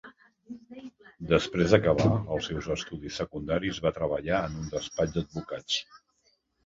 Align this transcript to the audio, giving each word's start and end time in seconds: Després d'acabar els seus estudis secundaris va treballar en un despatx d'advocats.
Després 1.33 1.75
d'acabar 1.75 2.07
els 2.37 2.49
seus 2.51 2.69
estudis 2.77 3.21
secundaris 3.23 3.83
va 3.87 3.95
treballar 3.99 4.41
en 4.51 4.57
un 4.63 4.73
despatx 4.75 5.15
d'advocats. 5.19 5.79